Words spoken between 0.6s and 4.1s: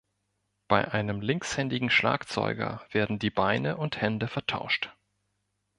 Bei einem linkshändigen Schlagzeuger werden die Beine und